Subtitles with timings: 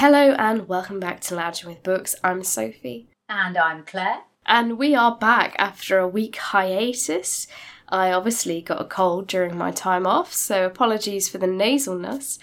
[0.00, 2.14] Hello and welcome back to Lounging with Books.
[2.24, 3.10] I'm Sophie.
[3.28, 4.20] And I'm Claire.
[4.46, 7.46] And we are back after a week hiatus.
[7.86, 12.38] I obviously got a cold during my time off, so apologies for the nasalness.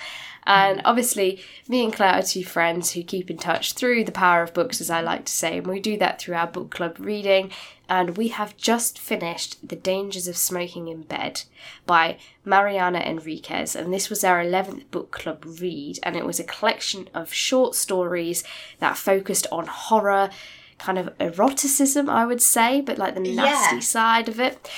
[0.47, 4.41] And obviously, me and Claire are two friends who keep in touch through the power
[4.41, 6.95] of books, as I like to say, and we do that through our book club
[6.99, 7.51] reading.
[7.89, 11.43] And we have just finished The Dangers of Smoking in Bed
[11.85, 16.43] by Mariana Enriquez, and this was our 11th book club read, and it was a
[16.45, 18.43] collection of short stories
[18.79, 20.29] that focused on horror,
[20.77, 23.81] kind of eroticism, I would say, but like the nasty Yeah.
[23.81, 24.69] side of it.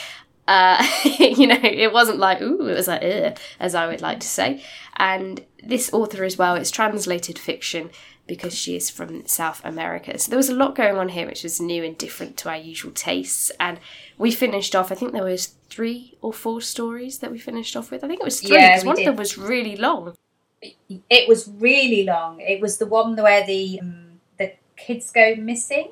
[0.50, 0.84] Uh,
[1.20, 4.28] you know, it wasn't like, ooh, it was like, Ugh, as I would like to
[4.28, 4.64] say.
[4.98, 7.92] And this author as well, it's translated fiction
[8.28, 10.18] because she is from South America.
[10.20, 12.58] So there was a lot going on here which was new and different to our
[12.58, 13.52] usual tastes.
[13.60, 13.80] And
[14.18, 17.92] we finished off, I think there was three or four stories that we finished off
[17.92, 18.04] with.
[18.04, 20.16] I think it was three Yeah, because we one of them was really long.
[20.62, 22.40] It was really long.
[22.42, 25.90] It was the one where the um, the kids go missing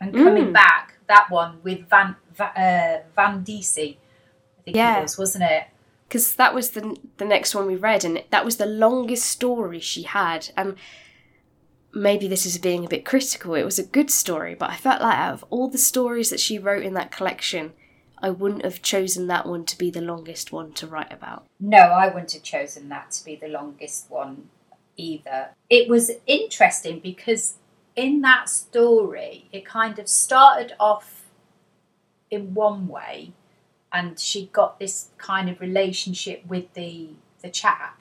[0.00, 0.52] and coming Mm.
[0.52, 0.94] back.
[1.14, 3.96] That one with Van Va, uh, Van Disi,
[4.58, 4.98] I think Yeah.
[4.98, 5.64] it was, wasn't it?
[6.08, 9.80] because that was the the next one we read, and that was the longest story
[9.80, 10.50] she had.
[10.56, 10.76] And
[11.92, 13.54] maybe this is being a bit critical.
[13.54, 16.40] It was a good story, but I felt like out of all the stories that
[16.40, 17.72] she wrote in that collection,
[18.18, 21.46] I wouldn't have chosen that one to be the longest one to write about.
[21.58, 24.48] No, I wouldn't have chosen that to be the longest one
[24.96, 25.50] either.
[25.68, 27.54] It was interesting because
[27.96, 31.30] in that story, it kind of started off
[32.30, 33.32] in one way,
[33.92, 37.10] and she got this kind of relationship with the
[37.42, 38.00] the chap,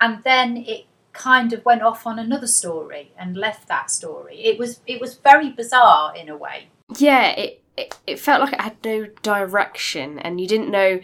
[0.00, 4.40] and then it kind of went off on another story and left that story.
[4.44, 6.68] It was it was very bizarre in a way.
[6.96, 11.00] Yeah, it, it it felt like it had no direction, and you didn't know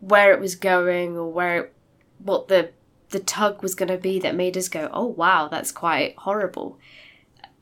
[0.00, 1.72] where it was going or where it,
[2.18, 2.70] what the
[3.10, 6.78] the tug was going to be that made us go, "Oh wow, that's quite horrible."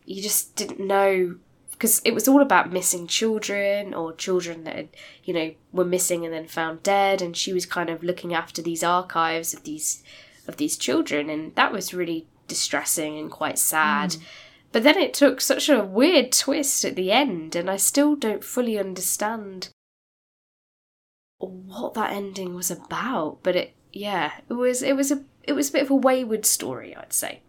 [0.05, 1.37] You just didn't know
[1.73, 4.89] because it was all about missing children or children that had,
[5.25, 8.63] you know were missing and then found dead, and she was kind of looking after
[8.63, 10.03] these archives of these
[10.47, 14.11] of these children, and that was really distressing and quite sad.
[14.11, 14.23] Mm.
[14.73, 18.43] But then it took such a weird twist at the end, and I still don't
[18.43, 19.71] fully understand
[21.39, 23.39] what that ending was about.
[23.43, 26.47] But it, yeah, it was it was a it was a bit of a wayward
[26.47, 27.41] story, I'd say.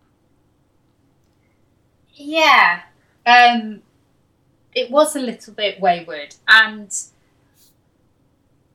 [2.16, 2.81] Yeah.
[3.26, 3.81] Um
[4.74, 6.92] it was a little bit wayward and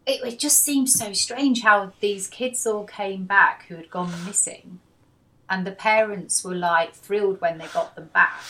[0.07, 4.25] it, it just seems so strange how these kids all came back who had gone
[4.25, 4.81] missing
[5.49, 8.41] and the parents were like thrilled when they got them back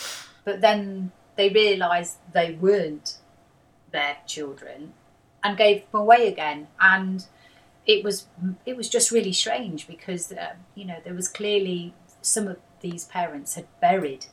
[0.45, 3.19] but then they realized they weren't
[3.91, 4.93] their children
[5.43, 7.27] and gave them away again and
[7.84, 8.27] it was
[8.65, 13.07] it was just really strange because uh, you know there was clearly some of these
[13.07, 14.27] parents had buried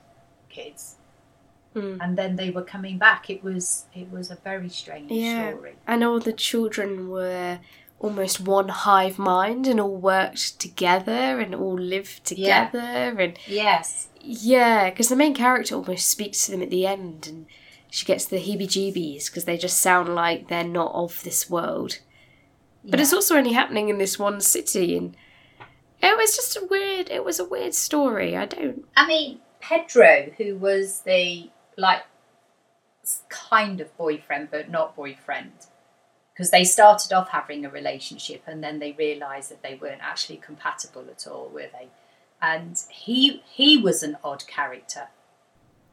[0.58, 0.84] kids
[1.74, 1.98] Hmm.
[2.04, 3.66] and then they were coming back it was
[4.02, 5.52] it was a very strange Yeah.
[5.52, 7.60] story And all the children were
[8.06, 12.70] almost one hive mind and all worked together and all lived Yeah.
[12.70, 13.88] together and yes
[14.54, 17.46] Yeah, because the main character almost speaks to them at the end, and
[17.96, 21.92] she gets the heebie-jeebies because they just sound like they're not of this world.
[22.90, 25.16] But it's also only happening in this one city, and
[26.08, 27.08] it was just a weird.
[27.18, 28.32] It was a weird story.
[28.44, 28.80] I don't.
[29.02, 32.04] i mean pedro who was the like
[33.30, 35.52] kind of boyfriend but not boyfriend
[36.34, 40.38] because they started off having a relationship and then they realized that they weren't actually
[40.38, 41.88] compatible at all were they
[42.42, 45.08] and he he was an odd character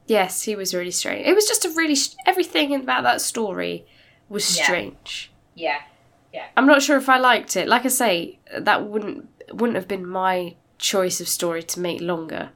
[0.07, 1.25] Yes, he was really strange.
[1.25, 3.85] It was just a really everything about that story
[4.29, 5.31] was strange.
[5.55, 5.77] Yeah.
[5.77, 5.91] strange.
[6.33, 7.67] yeah I'm not sure if I liked it.
[7.67, 12.51] Like I say, that wouldn't wouldn't have been my choice of story to make longer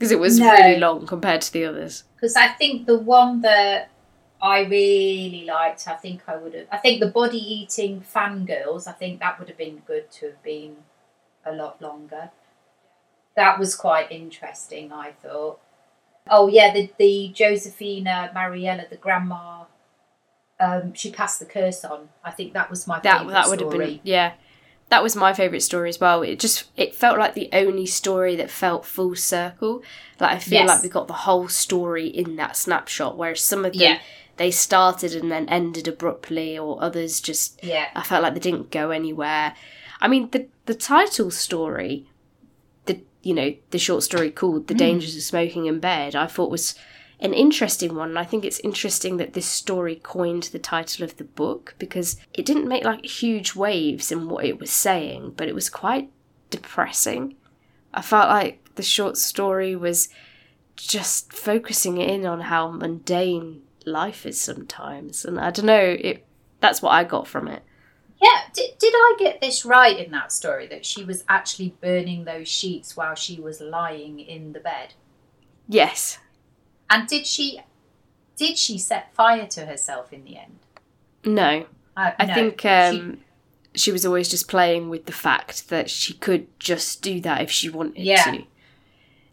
[0.00, 0.50] because it was No.
[0.50, 2.04] really long compared to the others.
[2.16, 3.90] because I think the one that
[4.40, 6.66] I really liked, I think I would have.
[6.72, 8.88] I think the body eating fangirls.
[8.88, 10.76] I think that would have been good to have been
[11.44, 12.30] a lot longer.
[13.36, 14.90] That was quite interesting.
[14.90, 15.60] I thought.
[16.30, 19.64] Oh yeah, the the Josephina Mariella, the grandma.
[20.58, 22.08] Um, she passed the curse on.
[22.24, 24.32] I think that was my that that would have been yeah
[24.90, 28.36] that was my favorite story as well it just it felt like the only story
[28.36, 29.82] that felt full circle
[30.20, 30.68] like i feel Yes.
[30.68, 33.98] like we got the whole story in that snapshot whereas some of them Yeah.
[34.36, 38.70] they started and then ended abruptly or others just Yeah, i felt like they didn't
[38.70, 39.54] go anywhere
[40.00, 42.06] i mean the the title story
[42.86, 44.78] the you know the short story called the Mm.
[44.78, 46.74] dangers of smoking in bed i thought was
[47.20, 51.16] an interesting one and i think it's interesting that this story coined the title of
[51.16, 55.48] the book because it didn't make like huge waves in what it was saying but
[55.48, 56.10] it was quite
[56.50, 57.36] depressing
[57.94, 60.08] i felt like the short story was
[60.76, 65.96] just focusing in on how mundane life is sometimes, and I don't know.
[65.98, 66.26] It
[66.60, 67.62] that's what I got from it.
[68.20, 72.24] Yeah, did, did I get this right in that story that she was actually burning
[72.24, 74.92] those sheets while she was lying in the bed?
[75.66, 76.18] Yes,
[76.90, 77.60] And did she
[78.36, 80.58] did she set fire to herself in the end?
[81.24, 81.66] no,
[81.96, 83.18] Uh, I no, think she- um,
[83.74, 87.50] she, was always just playing with the fact that she could just do that if
[87.50, 88.24] she wanted Yeah.
[88.24, 88.44] to.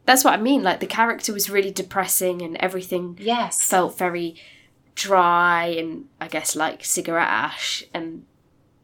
[0.06, 0.62] That's what I mean.
[0.64, 3.62] Like the character was really depressing, and everything yes.
[3.64, 4.36] felt very
[4.96, 8.26] dry, and I guess like cigarette ash, and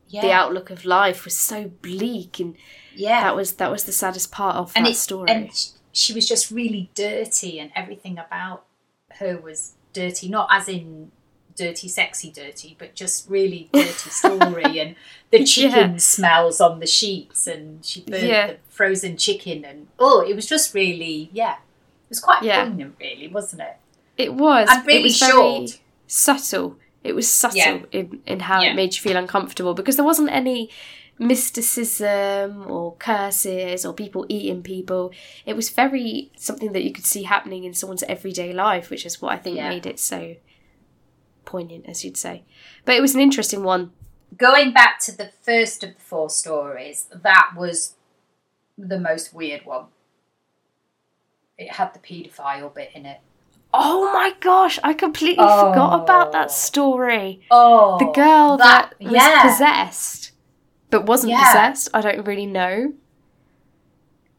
[0.07, 0.21] yeah.
[0.21, 2.55] the outlook of life was so bleak, and
[2.95, 3.21] yeah.
[3.23, 5.29] that was that was the saddest part of and that it- story.
[5.29, 5.49] And
[5.93, 8.65] she was just really dirty, and everything about
[9.19, 10.27] her was dirty.
[10.27, 11.11] Not as in
[11.55, 14.79] dirty, sexy, dirty, but just really dirty story.
[14.79, 14.95] and
[15.29, 15.45] the Yeah.
[15.45, 18.47] chicken smells on the sheets, and she burnt Yeah.
[18.47, 22.63] the frozen chicken, and oh, it was just really, yeah, it was quite Yeah.
[22.65, 23.77] poignant, really, wasn't it?
[24.17, 24.67] It was.
[24.69, 25.79] And really it was very short.
[26.07, 26.77] subtle.
[27.03, 27.79] It was subtle Yeah.
[27.91, 28.71] in, in how Yeah.
[28.71, 30.69] it made you feel uncomfortable because there wasn't any
[31.19, 35.11] mysticism or curses or people eating people.
[35.45, 39.21] It was very something that you could see happening in someone's everyday life, which is
[39.21, 39.69] what I think Yeah.
[39.69, 40.35] made it so
[41.45, 42.43] poignant, as you'd say.
[42.85, 43.91] But it was an interesting one.
[44.37, 47.95] Going back to the first of the four stories, that was
[48.77, 49.85] the most weird one.
[51.57, 53.19] It had the paedophile bit in it.
[53.75, 56.31] Oh my gosh, I completely forgot about Oh.
[56.31, 57.41] that story.
[57.49, 60.31] Oh, The girl that, was yeah, possessed,
[60.93, 61.47] but wasn't Yeah.
[61.47, 61.89] possessed.
[61.93, 62.93] I don't really know.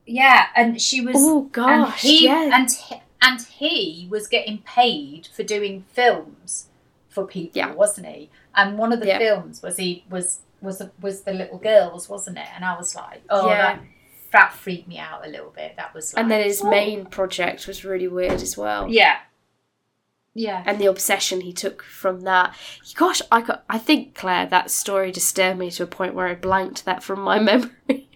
[0.07, 1.17] yeah, and she was.
[1.19, 2.51] Oh and gosh, he yeah.
[2.53, 6.69] and he, and he was getting paid for doing films
[7.09, 7.73] for people, Yeah.
[7.73, 8.31] wasn't he?
[8.55, 9.19] And one of the Yeah.
[9.19, 12.47] films was he was was was the little girls, wasn't it?
[12.55, 13.57] And I was like, oh, Yeah.
[13.63, 13.81] that
[14.33, 15.75] that freaked me out a little bit.
[15.77, 16.69] That was, like, and then his oh.
[16.71, 18.89] main project was really weird as well.
[18.89, 19.17] yeah,
[20.35, 22.57] yeah, And the obsession he took from that.
[22.95, 26.35] Gosh, I got, I think Claire, that story disturbed me to a point where I
[26.35, 28.09] blanked that from my memory.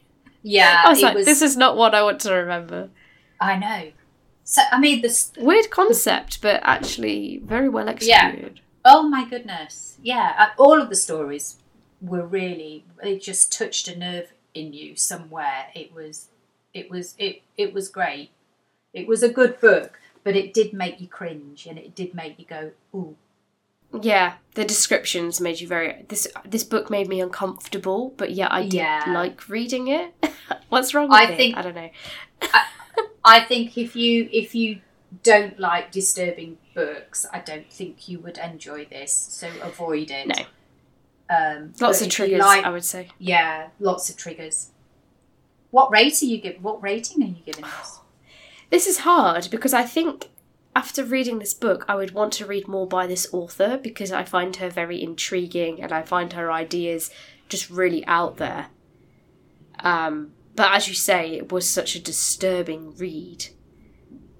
[0.42, 0.82] yeah.
[0.84, 2.90] I was like, was, this is not what I want to remember.
[3.40, 3.92] I know.
[4.48, 5.30] So I mean, this.
[5.36, 8.60] Weird concept, but actually very well executed.
[8.82, 9.98] Oh my goodness!
[10.02, 11.56] Yeah, uh, all of the stories
[12.00, 12.86] were really.
[13.02, 15.66] It just touched a nerve in you somewhere.
[15.74, 16.28] It was,
[16.72, 18.30] it was, it it was great.
[18.94, 22.38] It was a good book, but it did make you cringe, and it did make
[22.38, 23.16] you go, "Ooh,
[24.02, 26.04] Yeah, the descriptions made you very.
[26.08, 29.04] This this book made me uncomfortable, but yeah, I did Yeah.
[29.08, 30.12] like reading it.
[30.68, 31.36] What's wrong with I it?
[31.36, 31.90] think- I don't know.
[33.24, 34.80] I think if you if you
[35.22, 39.12] don't like disturbing books, I don't think you would enjoy this.
[39.12, 40.26] So avoid it.
[40.28, 40.44] No.
[41.30, 43.08] Um, Lots of triggers, like- I would say.
[43.18, 44.70] yeah, lots of triggers.
[45.70, 46.62] What rate are you give?
[46.62, 47.97] What rating are you giving this?
[48.70, 50.28] This is hard because I think
[50.76, 54.24] after reading this book, I would want to read more by this author because I
[54.24, 57.10] find her very intriguing and I find her ideas
[57.48, 58.66] just really out there.
[59.80, 63.46] Um, but as you say, it was such a disturbing read.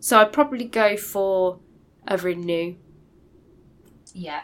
[0.01, 1.59] So I'd probably go for
[2.07, 2.77] a renew.
[4.13, 4.43] Yeah,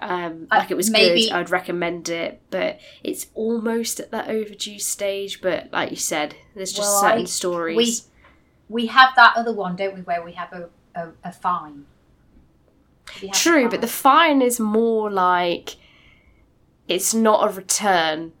[0.00, 4.28] Um, Uh, like it was maybe- good, I'd recommend it, but it's almost at that
[4.30, 5.40] overdue stage.
[5.42, 7.76] But like you said, there's just Well, certain I- stories.
[7.76, 7.96] we
[8.68, 11.86] we have that other one, don't we, where we have a a, a fine.
[13.22, 13.70] We have a True, fine.
[13.70, 15.76] but the fine is more like
[16.88, 18.32] it's not a return,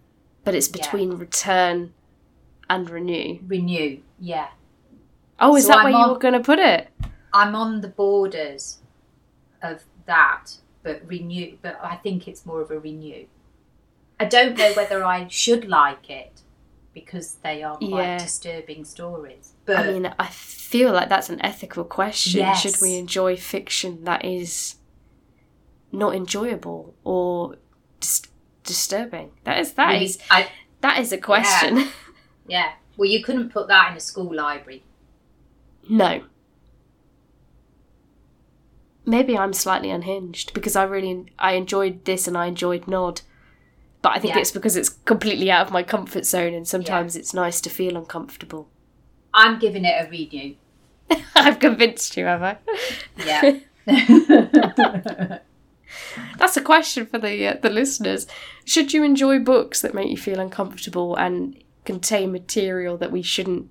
[0.44, 0.72] but it's Yeah.
[0.82, 1.92] between return
[2.70, 3.38] and renew.
[3.46, 4.00] renew.
[4.20, 4.48] Yeah,
[5.40, 6.88] Oh, is So that I'm where you on- were going to put it?
[7.32, 8.78] I'm on the borders
[9.62, 11.56] of that, but renew.
[11.62, 13.26] But I think it's more of a renew.
[14.18, 16.42] I don't know whether I should like it
[16.94, 18.18] because they are quite Yeah.
[18.18, 19.52] disturbing stories.
[19.64, 22.40] But I mean, I feel like that's an ethical question.
[22.40, 22.60] Yes.
[22.62, 24.76] Should we enjoy fiction that is
[25.92, 27.56] not enjoyable or
[28.00, 28.22] dis-
[28.64, 29.30] disturbing?
[29.44, 30.48] That is that we- is I,
[30.80, 31.88] that is a question.
[32.48, 32.72] yeah.
[32.96, 34.82] Well, you couldn't put that in a school library.
[35.88, 36.22] no.
[39.06, 43.22] Maybe I'm slightly unhinged because I really I enjoyed this and I enjoyed Nod.
[44.02, 44.40] But I think Yeah.
[44.40, 47.96] it's because it's completely out of my comfort zone and sometimes it's nice to feel
[47.96, 48.68] uncomfortable.
[49.34, 50.54] I'm giving it a renew.
[51.34, 52.58] I've convinced you, have I?
[53.26, 53.58] Yeah.
[56.38, 58.26] That's a question for the uh, the listeners.
[58.64, 63.70] Should you enjoy books that make you feel uncomfortable and contain material that we shouldn't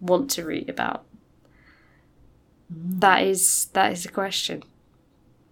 [0.00, 1.04] want to read about?
[2.70, 4.62] That is that is a question.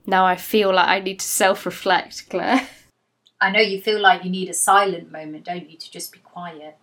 [0.07, 2.67] Now I feel like I need to self-reflect, Claire.
[3.45, 6.19] I know you feel like you need a silent moment, don't you, to just be
[6.21, 6.77] quiet.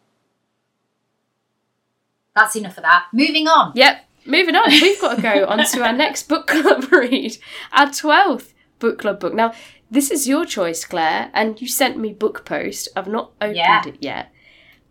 [2.35, 3.07] That's enough of that.
[3.11, 3.73] Moving on.
[3.75, 4.05] Yep.
[4.25, 7.37] Moving on, we've got to go on to our next book club read,
[7.71, 9.33] our 12th book club book.
[9.33, 9.51] Now,
[9.89, 12.87] this is your choice, Claire, and you sent me book post.
[12.95, 13.87] I've not opened Yeah.
[13.87, 14.31] it yet.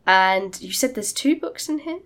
[0.04, 2.00] And you said there's two books in here?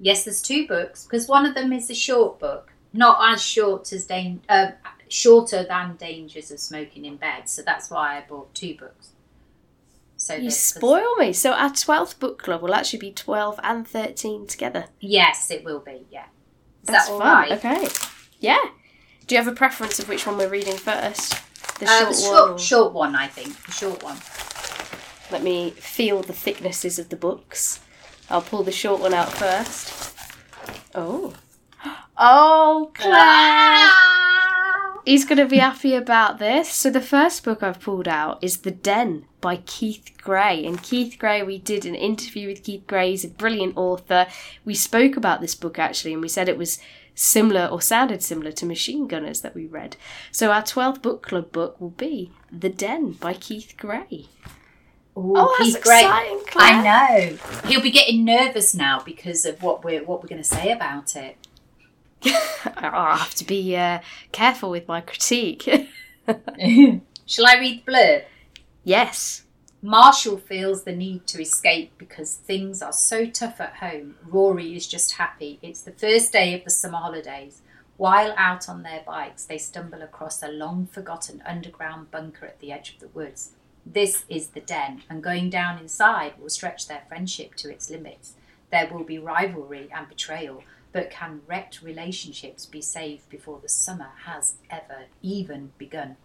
[0.00, 3.92] Yes, there's two books because one of them is a short book, not as short
[3.92, 4.72] as dan- uh,
[5.08, 7.48] shorter than Dangers of Smoking in Bed.
[7.48, 9.08] So that's why I bought two books.
[10.16, 11.32] So You that- spoil me.
[11.32, 14.86] So our 12th book club will actually be 12 and 13 together.
[15.00, 16.06] Yes, it will be.
[16.10, 16.24] Yeah.
[16.82, 17.20] Is That's that fun.
[17.20, 17.52] right?
[17.52, 17.88] Okay.
[18.40, 18.60] Yeah.
[19.26, 21.34] Do you have a preference of which one we're reading first?
[21.80, 22.30] The Uh, short the one.
[22.36, 23.64] short, or- short one, I think.
[23.66, 24.18] The short one.
[25.30, 27.80] Let me feel the thicknesses of the books.
[28.30, 30.12] I'll pull the short one out first.
[30.94, 31.32] Oh.
[32.16, 33.90] Oh, Claire!
[35.04, 36.70] He's going to be happy about this.
[36.72, 40.64] So, the first book I've pulled out is The Den by Keith Gray.
[40.64, 43.10] And Keith Gray, we did an interview with Keith Gray.
[43.10, 44.26] He's a brilliant author.
[44.64, 46.78] We spoke about this book actually, and we said it was
[47.14, 49.96] similar or sounded similar to Machine Gunners that we read.
[50.32, 54.28] So, our 12th book club book will be The Den by Keith Gray.
[55.16, 56.00] Ooh, Oh, that's he's great.
[56.04, 56.74] exciting, Claire.
[56.74, 57.36] I know.
[57.68, 61.14] He'll be getting nervous now because of what we're what we're going to say about
[61.14, 61.36] it.
[62.76, 64.00] I have to be uh,
[64.32, 65.62] careful with my critique.
[67.26, 68.24] Shall I read the blurb?
[68.84, 69.42] yes.
[69.82, 74.14] Marshall feels the need to escape because things are so tough at home.
[74.26, 75.58] Rory is just happy.
[75.60, 77.60] It's the first day of the summer holidays.
[77.98, 82.72] While out on their bikes, they stumble across a long forgotten underground bunker at the
[82.72, 83.50] edge of the woods.
[83.84, 88.34] This is the den, and going down inside will stretch their friendship to its limits.
[88.72, 94.12] There will be rivalry and betrayal, but can wrecked relationships be saved before the summer
[94.24, 96.16] has ever even begun?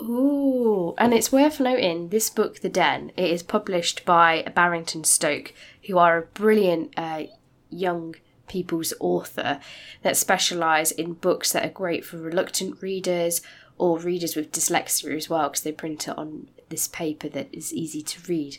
[0.00, 5.52] Ooh, and it's worth noting this book, The Den, it is published by Barrington Stoke,
[5.86, 7.24] who are a brilliant uh,
[7.70, 8.14] young
[8.46, 9.58] people's author
[10.02, 13.42] that specialise in books that are great for reluctant readers
[13.78, 17.74] or readers with dyslexia as well, because they print it on this paper that is
[17.74, 18.58] easy to read.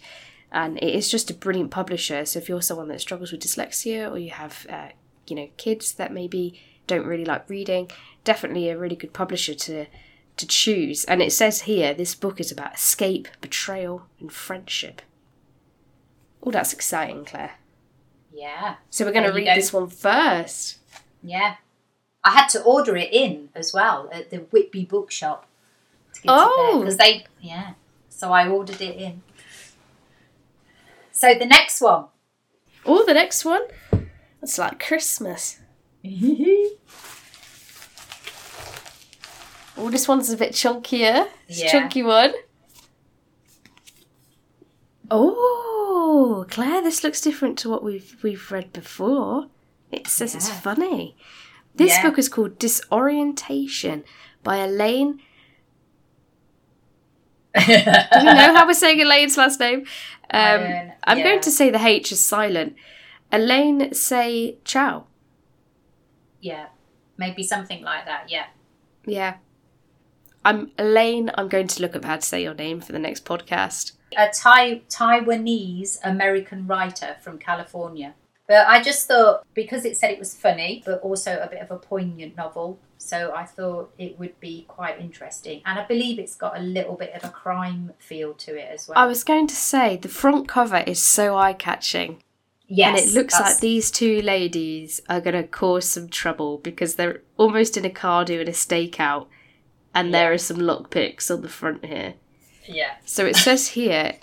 [0.51, 2.25] And it is just a brilliant publisher.
[2.25, 4.89] So if you're someone that struggles with dyslexia or you have, uh,
[5.27, 7.89] you know, kids that maybe don't really like reading,
[8.23, 9.85] definitely a really good publisher to
[10.35, 11.05] to choose.
[11.05, 15.01] And it says here this book is about escape, betrayal, and friendship.
[16.41, 17.53] Oh, that's exciting, Claire.
[18.33, 18.75] Yeah.
[18.89, 19.55] So we're going to read go.
[19.55, 20.79] this one first.
[21.21, 21.55] Yeah.
[22.23, 25.45] I had to order it in as well at the Whitby bookshop
[26.15, 26.79] to get Oh.
[26.79, 27.73] because they yeah.
[28.09, 29.21] So I ordered it in.
[31.11, 32.05] So the next one.
[32.85, 33.61] Oh, the next one.
[34.43, 35.59] It's like Christmas.
[39.75, 41.27] Oh, this one's a bit chunkier.
[41.47, 42.31] It's a chunky one.
[45.09, 49.47] Oh, Claire, this looks different to what we've we've read before.
[49.91, 51.15] It says it's funny.
[51.75, 52.03] This Yeah.
[52.03, 54.03] book is called Disorientation
[54.43, 55.19] by Elaine.
[57.57, 59.85] Do we know how we're saying Elaine's last name?
[60.31, 61.23] Um, Um, I'm yeah.
[61.23, 62.75] going to say the H is silent.
[63.33, 65.05] Elaine Hsieh Chou.
[66.39, 66.67] yeah.
[67.17, 68.45] Maybe something like that, yeah.
[69.05, 69.35] Yeah.
[70.45, 71.31] I'm Elaine.
[71.35, 73.93] I'm going to look up how to say your name for the next podcast.
[74.15, 78.13] A Thai Taiwanese American writer from California.
[78.47, 81.71] But I just thought because it said it was funny, but also a bit of
[81.71, 85.61] a poignant novel, so I thought it would be quite interesting.
[85.65, 88.87] And I believe it's got a little bit of a crime feel to it as
[88.87, 88.97] well.
[88.97, 92.21] I was going to say the front cover is so eye catching.
[92.67, 96.57] Yes, and it looks that's- like these two ladies are going to cause some trouble
[96.59, 99.27] because they're almost in a car doing a stakeout
[99.93, 102.15] and there are some lockpicks on the front here.
[102.65, 102.95] Yeah.
[103.05, 104.13] So it says here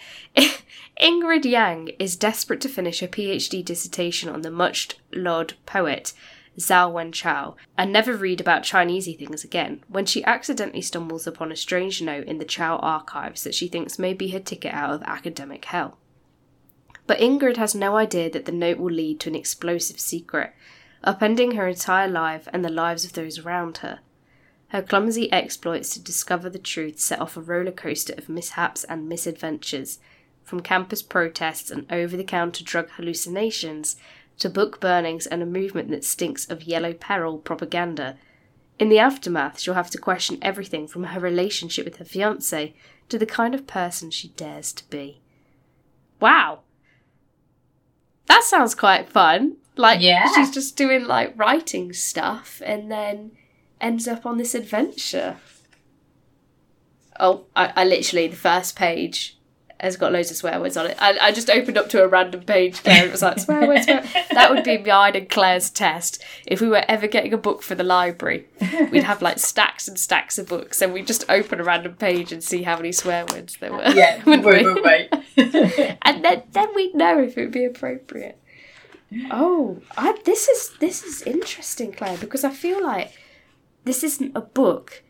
[1.01, 6.13] Ingrid Yang is desperate to finish her PhD dissertation on the much lauded poet
[6.59, 11.57] Xiao-Wen Chou and never read about Chinesey things again when she accidentally stumbles upon a
[11.57, 15.03] strange note in the Chou archives that she thinks may be her ticket out of
[15.05, 15.99] academic hell.
[17.11, 20.55] But Ingrid has no idea that the note will lead to an explosive secret,
[21.03, 23.99] upending her entire life and the lives of those around her.
[24.69, 29.09] Her clumsy exploits to discover the truth set off a roller coaster of mishaps and
[29.09, 29.99] misadventures,
[30.45, 33.97] from campus protests and over the counter drug hallucinations
[34.39, 38.19] to book burnings and a movement that stinks of yellow peril propaganda.
[38.79, 42.73] In the aftermath, she'll have to question everything from her relationship with her fiance
[43.09, 45.21] to the kind of person she dares to be.
[46.21, 46.61] Wow!
[48.31, 49.57] That sounds quite fun.
[49.77, 50.33] Like, Yeah.
[50.35, 53.33] she's just doing like writing stuff and then
[53.81, 55.37] ends up on this adventure.
[57.19, 59.37] Oh, I, I literally, the first page
[59.79, 60.97] has got loads of swear words on it.
[61.01, 63.67] I, I just opened up to a random page there and it was like, swear
[63.67, 66.23] words, swear That would be mine and Claire's test.
[66.47, 68.47] If we were ever getting a book for the library,
[68.91, 72.31] we'd have like stacks and stacks of books and we'd just open a random page
[72.31, 73.89] and see how many swear words there were.
[73.91, 74.75] Yeah, wouldn't wait, we?
[74.83, 75.20] wait, wait.
[76.03, 78.39] and then, then we'd know if it would be appropriate.
[79.31, 83.13] Oh, I, this is this is interesting, Claire, because I feel like
[83.85, 85.03] this isn't a book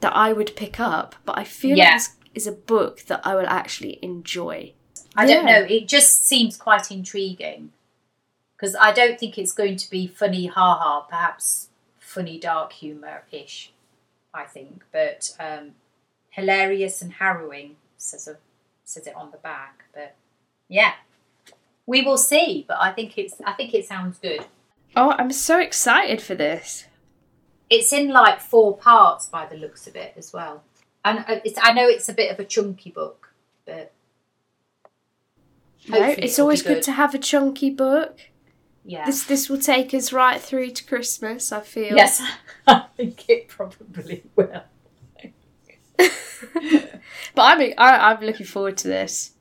[0.00, 1.84] that I would pick up, but I feel Yeah.
[1.92, 4.72] like this is a book that I will actually enjoy.
[5.16, 5.62] I don't know.
[5.68, 7.72] It just seems quite intriguing
[8.56, 11.00] because I don't think it's going to be funny, ha ha.
[11.08, 13.72] Perhaps funny, dark humour ish.
[14.34, 15.72] I think, but um,
[16.30, 18.36] hilarious and harrowing says a,
[18.88, 19.84] says it on the back.
[19.94, 20.16] But
[20.68, 20.92] yeah,
[21.86, 22.64] we will see.
[22.66, 24.46] But I think it's I think it sounds good.
[24.96, 26.86] Oh, I'm so excited for this.
[27.70, 30.64] It's in like four parts by the looks of it as well.
[31.04, 33.32] And uh, it's, I know it's a bit of a chunky book,
[33.66, 33.92] but
[35.88, 36.76] No, it's always good.
[36.76, 36.82] good.
[36.84, 38.18] to have a chunky book.
[38.84, 39.04] yeah.
[39.06, 41.52] This this will take us right through to Christmas.
[41.52, 41.94] I feel.
[41.94, 42.22] Yes,
[42.66, 44.62] I think it probably will.
[47.34, 49.32] But I'm I, I'm looking forward to this.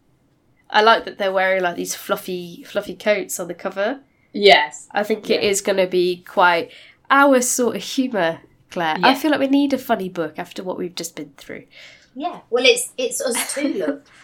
[0.70, 4.02] I like that they're wearing like these fluffy fluffy coats on the cover.
[4.34, 4.88] Yes.
[4.92, 5.50] I think it Yeah.
[5.50, 6.72] is going to be quite
[7.10, 8.98] our sort of humour, Claire.
[9.02, 11.64] I feel like we need a funny book after what we've just been through.
[12.16, 12.42] Yeah.
[12.50, 14.06] Well, it's it's us too, look.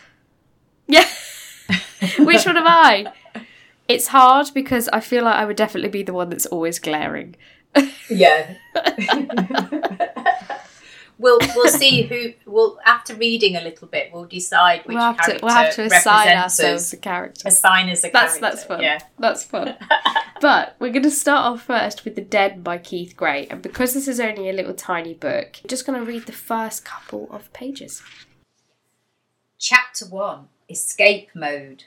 [0.86, 1.08] Yeah.
[2.20, 3.14] Which one am I?
[3.88, 7.36] It's hard because I feel like I would definitely be the one that's always glaring.
[8.10, 8.56] Yeah.
[11.18, 12.34] we'll we'll see who.
[12.46, 15.76] We'll after reading a little bit, we'll decide which we'll have to character we'll have
[15.76, 17.48] to assign ourselves a character.
[17.48, 18.42] Assign as a That's character.
[18.42, 18.82] that's fun.
[18.82, 19.00] Yeah.
[19.20, 19.76] That's fun.
[20.42, 23.48] But we're going to start off first with The Den by Keith Gray.
[23.48, 26.34] And because this is only a little tiny book, I'm just going to read the
[26.34, 28.04] first couple of pages.
[29.58, 31.86] Chapter 1 Escape Mode.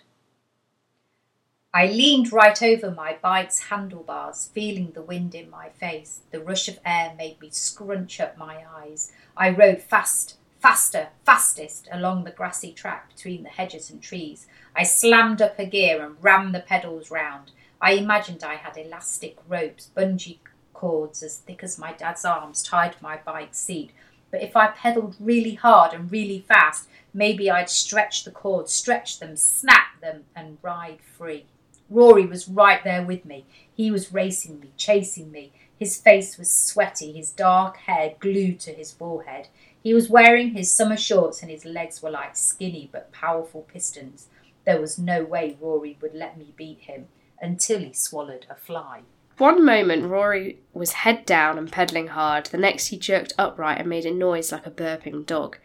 [1.78, 6.20] I leaned right over my bike's handlebars, feeling the wind in my face.
[6.30, 9.12] The rush of air made me scrunch up my eyes.
[9.36, 14.46] I rode fast, faster, fastest along the grassy track between the hedges and trees.
[14.74, 17.52] I slammed up a gear and rammed the pedals round.
[17.78, 20.38] I imagined I had elastic ropes, bungee
[20.72, 23.90] cords as thick as my dad's arms tied to my bike's seat.
[24.30, 29.18] But if I pedalled really hard and really fast, maybe I'd stretch the cords, stretch
[29.18, 31.44] them, snap them, and ride free.
[31.88, 33.46] Rory was right there with me.
[33.72, 35.52] He was racing me, chasing me.
[35.78, 39.48] His face was sweaty, his dark hair glued to his forehead.
[39.82, 44.28] He was wearing his summer shorts and his legs were like skinny but powerful pistons.
[44.64, 47.06] There was no way Rory would let me beat him
[47.40, 49.02] until he swallowed a fly.
[49.38, 52.46] One moment, Rory was head down and pedalling hard.
[52.46, 55.58] The next, he jerked upright and made a noise like a burping dog.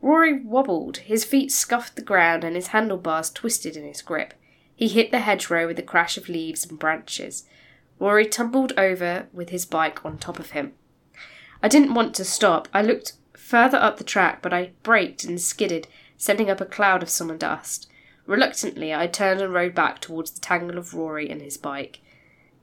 [0.00, 4.32] Rory wobbled, his feet scuffed the ground, and his handlebars twisted in his grip.
[4.76, 7.44] He hit the hedgerow with a crash of leaves and branches.
[7.98, 10.74] Rory tumbled over with his bike on top of him.
[11.62, 12.68] I didn't want to stop.
[12.74, 17.02] I looked further up the track, but I braked and skidded, sending up a cloud
[17.02, 17.88] of summer dust.
[18.26, 22.00] Reluctantly, I turned and rode back towards the tangle of Rory and his bike.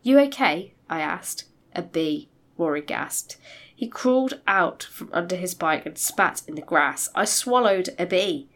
[0.04, 0.74] You okay?
[0.90, 1.46] I asked.
[1.76, 3.38] A bee, Rory gasped.
[3.76, 7.10] He crawled out from under his bike and spat in the grass.
[7.16, 8.50] I swallowed a bee.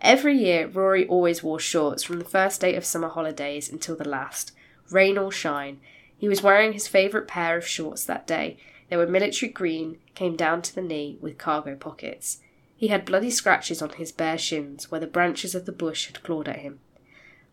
[0.00, 4.08] Every year, Rory always wore shorts from the first day of summer holidays until the
[4.08, 4.52] last,
[4.90, 5.80] rain or shine.
[6.16, 8.58] He was wearing his favourite pair of shorts that day.
[8.88, 12.40] They were military green, came down to the knee, with cargo pockets.
[12.76, 16.22] He had bloody scratches on his bare shins where the branches of the bush had
[16.22, 16.78] clawed at him.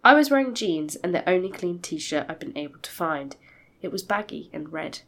[0.03, 3.37] I was wearing jeans and the only clean t shirt I'd been able to find.
[3.81, 4.99] It was baggy and red.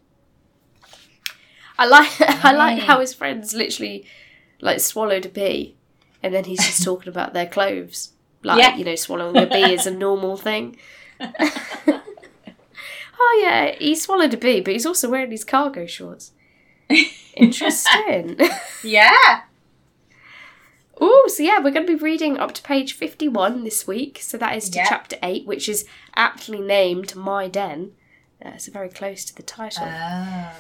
[1.78, 4.06] I like I like how his friends literally
[4.62, 5.76] like swallowed a bee
[6.26, 8.12] and then he's just talking about their clothes.
[8.44, 8.76] Like, Yeah.
[8.76, 10.78] you know, swallowing a bee is a normal thing.
[11.20, 12.02] oh
[13.42, 16.32] yeah, he swallowed a bee, but he's also wearing these cargo shorts.
[17.36, 18.38] Interesting.
[18.84, 19.42] Yeah.
[21.02, 24.20] Oh, so yeah, we're going to be reading up to page 51 this week.
[24.22, 24.86] So that is to Yeah.
[24.88, 25.86] chapter 8, which is
[26.16, 27.92] aptly named My Den.
[28.44, 29.84] Uh, so very close to the title.
[29.88, 30.54] Ah.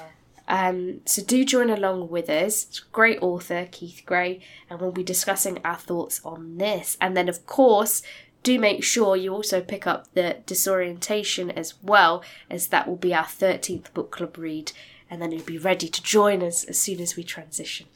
[0.47, 2.81] Um, so do join along with us.
[2.91, 6.97] Great author, Keith Gray, and we'll be discussing our thoughts on this.
[7.01, 8.01] And then, of course,
[8.43, 13.13] do make sure you also pick up the disorientation as well, as that will be
[13.13, 14.71] our 13th book club read.
[15.09, 17.87] And then you'll be ready to join us as soon as we transition.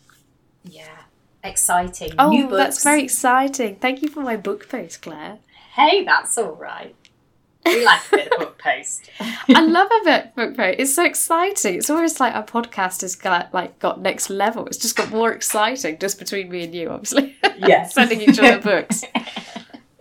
[0.64, 1.04] Yeah.
[1.44, 2.14] Exciting.
[2.20, 2.58] Oh, New books.
[2.58, 3.76] that's very exciting.
[3.78, 5.40] Thank you for my book post, Claire.
[5.76, 6.96] Hey, that's all right.
[7.76, 9.10] We like a bit of book post.
[9.50, 10.76] I love a book book post.
[10.80, 11.76] It's so exciting.
[11.76, 14.66] It's almost like our podcast has got like got next level.
[14.68, 17.36] It's just got more exciting just between me and you, obviously.
[17.60, 17.94] Yes.
[17.94, 19.04] Sending each other books.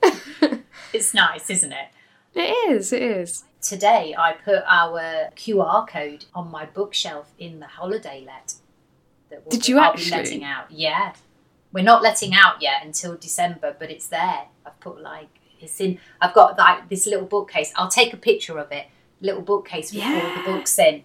[0.93, 1.89] it's nice, isn't it?
[2.35, 3.45] It is, it is.
[3.61, 8.55] Today I put our QR code on my bookshelf in the holiday let.
[9.31, 10.11] That we'll Did be- you I'll actually?
[10.11, 10.71] be letting out.
[10.71, 11.15] Yeah.
[11.73, 14.47] We're not letting out yet until December, but it's there.
[14.65, 15.29] I've put like
[15.63, 17.73] it's in I've got like this little bookcase.
[17.77, 18.87] I'll take a picture of it.
[19.21, 21.03] Little bookcase with all the books in.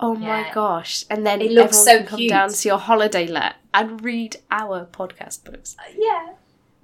[0.00, 1.04] Oh my gosh.
[1.10, 2.30] And then It looks so can come cute.
[2.30, 5.76] down to your holiday let and read our podcast books.
[5.78, 6.34] Uh, yeah.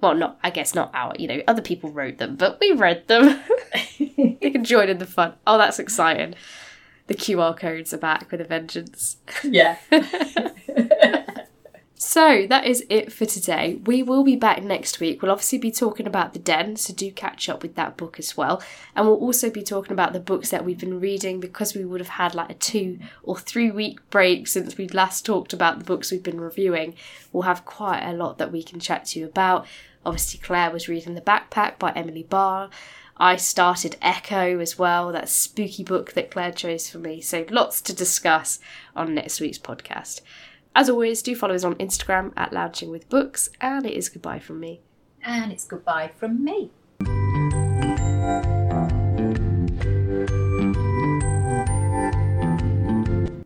[0.01, 3.07] Well, not, I guess not our, you know, other people wrote them, but we read
[3.07, 3.39] them.
[3.99, 5.33] they can join in the fun.
[5.47, 6.35] Oh, that's exciting.
[7.07, 9.17] The QR codes are back with a vengeance.
[9.43, 9.77] yeah.
[11.97, 13.79] So that is it for today.
[13.85, 15.21] We will be back next week.
[15.21, 18.35] We'll obviously be talking about The Den, so do catch up with that book as
[18.35, 18.61] well.
[18.95, 22.01] And we'll also be talking about the books that we've been reading because we would
[22.01, 25.85] have had like a two or three week break since we last talked about the
[25.85, 26.95] books we've been reviewing.
[27.31, 29.65] We'll have quite a lot that we can chat to you about.
[30.05, 32.69] Obviously, Claire was reading The Backpack by Emily Barr.
[33.17, 37.21] I started Echo as well, that spooky book that Claire chose for me.
[37.21, 38.59] So lots to discuss
[38.95, 40.19] on next week's podcast.
[40.77, 44.39] As always, do follow us on Instagram at Lounging with Books, and it is goodbye
[44.39, 44.81] from me.
[45.23, 46.71] And it's goodbye from me.